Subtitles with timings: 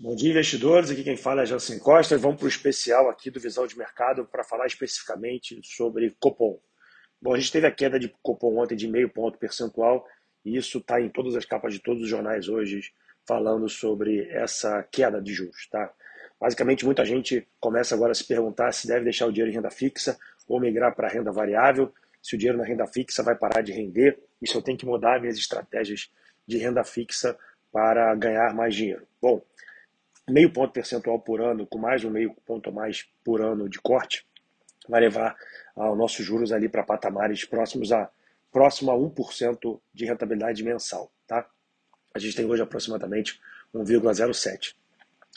[0.00, 0.92] Bom dia, investidores.
[0.92, 2.16] Aqui quem fala é Jansen Costa.
[2.16, 6.56] Vamos para o especial aqui do Visão de Mercado para falar especificamente sobre Copom.
[7.20, 10.06] Bom, a gente teve a queda de Copom ontem de meio ponto percentual
[10.44, 12.92] e isso está em todas as capas de todos os jornais hoje
[13.26, 15.92] falando sobre essa queda de juros, tá?
[16.40, 19.70] Basicamente, muita gente começa agora a se perguntar se deve deixar o dinheiro em renda
[19.70, 21.92] fixa ou migrar para renda variável,
[22.22, 24.86] se o dinheiro na renda fixa vai parar de render e se eu tenho que
[24.86, 26.08] mudar minhas estratégias
[26.46, 27.36] de renda fixa
[27.72, 29.04] para ganhar mais dinheiro.
[29.20, 29.42] Bom,
[30.28, 33.80] meio ponto percentual por ano, com mais um meio ponto a mais por ano de
[33.80, 34.26] corte,
[34.88, 35.36] vai levar
[35.76, 38.10] os nossos juros ali para patamares próximos a
[38.50, 41.46] próximo a 1% de rentabilidade mensal, tá?
[42.14, 43.38] A gente tem hoje aproximadamente
[43.74, 44.74] 1,07.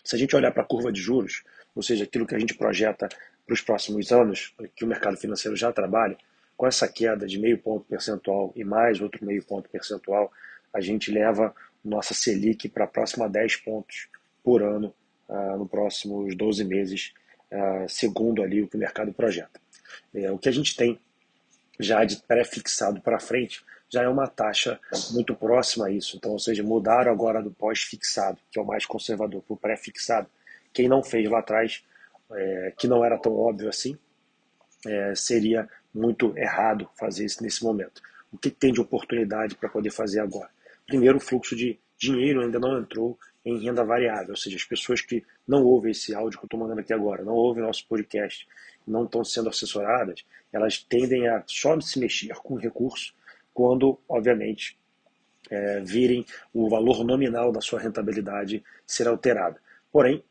[0.03, 1.43] Se a gente olhar para a curva de juros,
[1.75, 3.09] ou seja, aquilo que a gente projeta
[3.45, 6.17] para os próximos anos, que o mercado financeiro já trabalha,
[6.55, 10.31] com essa queda de meio ponto percentual e mais outro meio ponto percentual,
[10.73, 11.53] a gente leva
[11.83, 14.07] nossa Selic para a próxima 10 pontos
[14.43, 14.93] por ano
[15.29, 17.13] uh, nos próximos 12 meses,
[17.51, 19.59] uh, segundo ali o que o mercado projeta.
[20.13, 20.99] É, o que a gente tem
[21.79, 24.79] já de pré-fixado para frente já é uma taxa
[25.11, 26.15] muito próxima a isso.
[26.15, 30.29] Então, ou seja, mudaram agora do pós-fixado, que é o mais conservador, para o pré-fixado.
[30.71, 31.83] Quem não fez lá atrás,
[32.31, 33.97] é, que não era tão óbvio assim,
[34.87, 38.01] é, seria muito errado fazer isso nesse momento.
[38.31, 40.49] O que tem de oportunidade para poder fazer agora?
[40.87, 45.01] Primeiro, o fluxo de dinheiro ainda não entrou em renda variável, ou seja, as pessoas
[45.01, 48.47] que não ouvem esse áudio que eu estou mandando aqui agora, não ouvem nosso podcast,
[48.87, 53.13] não estão sendo assessoradas, elas tendem a só se mexer com recurso
[53.53, 54.77] quando, obviamente,
[55.49, 59.59] é, virem o valor nominal da sua rentabilidade ser alterado.
[59.91, 60.23] Porém,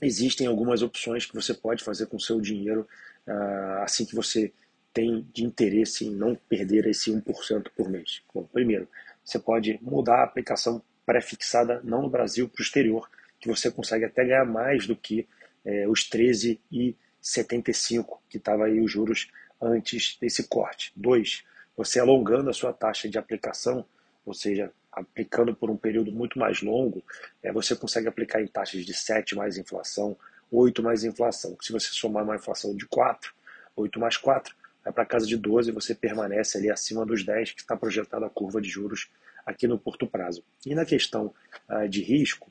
[0.00, 2.86] existem algumas opções que você pode fazer com o seu dinheiro
[3.26, 4.52] uh, assim que você
[4.96, 8.22] tem de interesse em não perder esse 1% por mês.
[8.32, 8.88] Bom, primeiro,
[9.22, 13.06] você pode mudar a aplicação pré-fixada não no Brasil, para o exterior,
[13.38, 15.28] que você consegue até ganhar mais do que
[15.66, 19.30] é, os 13,75 que estava aí os juros
[19.60, 20.94] antes desse corte.
[20.96, 21.44] Dois,
[21.76, 23.84] você alongando a sua taxa de aplicação,
[24.24, 27.04] ou seja, aplicando por um período muito mais longo,
[27.42, 30.16] é, você consegue aplicar em taxas de 7 mais inflação,
[30.50, 31.54] 8 mais inflação.
[31.60, 33.34] Se você somar uma inflação de 4,
[33.76, 34.56] 8 mais 4,
[34.86, 38.26] vai para casa de 12 e você permanece ali acima dos 10 que está projetada
[38.26, 39.10] a curva de juros
[39.44, 40.44] aqui no curto prazo.
[40.64, 41.34] E na questão
[41.68, 42.50] uh, de risco,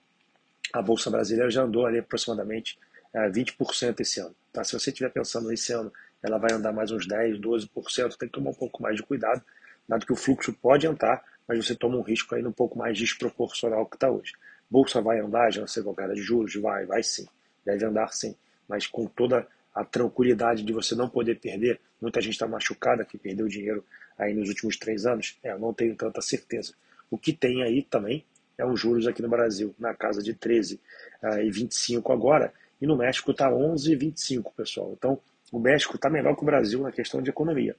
[0.73, 2.77] a Bolsa Brasileira já andou ali aproximadamente
[3.13, 4.35] uh, ah, 20% esse ano.
[4.51, 4.65] Tá?
[4.65, 5.91] Se você estiver pensando nesse ano,
[6.21, 9.41] ela vai andar mais uns 10%, 12%, tem que tomar um pouco mais de cuidado,
[9.87, 12.97] dado que o fluxo pode entrar, mas você toma um risco ainda um pouco mais
[12.97, 14.33] desproporcional que está hoje.
[14.69, 16.53] Bolsa vai andar, já não sei qual de juros?
[16.55, 17.25] Vai, vai sim.
[17.63, 18.35] Deve andar sim,
[18.67, 21.81] mas com toda a tranquilidade de você não poder perder.
[22.01, 23.83] Muita gente está machucada que perdeu dinheiro
[24.17, 25.37] aí nos últimos três anos.
[25.43, 26.73] É, eu não tenho tanta certeza.
[27.11, 28.25] O que tem aí também
[28.57, 30.79] é um juros aqui no Brasil, na casa de 13
[31.21, 34.93] uh, e 25 agora, e no México está 11,25, pessoal.
[34.97, 35.19] Então,
[35.51, 37.75] o México está melhor que o Brasil na questão de economia.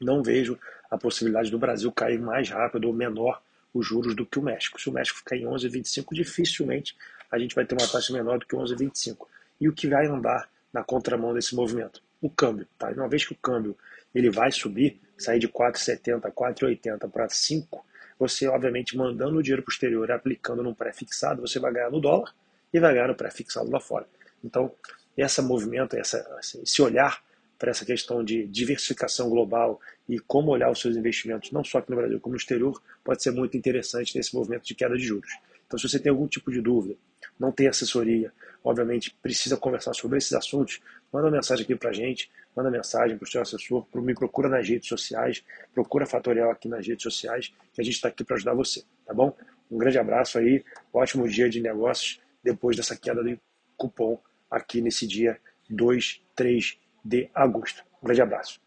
[0.00, 0.58] Não vejo
[0.90, 3.42] a possibilidade do Brasil cair mais rápido ou menor
[3.72, 4.80] os juros do que o México.
[4.80, 6.94] Se o México ficar em 11,25, dificilmente
[7.30, 9.26] a gente vai ter uma taxa menor do que 11,25.
[9.58, 12.02] E o que vai andar na contramão desse movimento?
[12.20, 12.66] O câmbio.
[12.78, 12.90] Tá?
[12.90, 13.76] Uma vez que o câmbio
[14.14, 17.84] ele vai subir, sair de 4,70, 4,80 para 5,
[18.18, 21.90] você, obviamente, mandando o dinheiro para o exterior e aplicando num pré-fixado, você vai ganhar
[21.90, 22.32] no dólar
[22.72, 24.06] e vai ganhar no pré-fixado lá fora.
[24.44, 24.72] Então,
[25.16, 26.24] esse movimento, essa,
[26.62, 27.22] esse olhar
[27.58, 31.90] para essa questão de diversificação global e como olhar os seus investimentos, não só aqui
[31.90, 35.30] no Brasil, como no exterior, pode ser muito interessante nesse movimento de queda de juros.
[35.72, 36.94] Então, se você tem algum tipo de dúvida,
[37.40, 38.30] não tem assessoria,
[38.62, 43.16] obviamente precisa conversar sobre esses assuntos, manda uma mensagem aqui para a gente, manda mensagem
[43.16, 47.54] para o seu assessor, me procura nas redes sociais, procura Fatorial aqui nas redes sociais,
[47.72, 49.34] que a gente está aqui para ajudar você, tá bom?
[49.70, 50.62] Um grande abraço aí,
[50.92, 53.40] ótimo dia de negócios depois dessa queda do
[53.74, 55.40] cupom aqui nesse dia
[55.70, 57.82] 2, 3 de agosto.
[58.02, 58.60] Um grande abraço.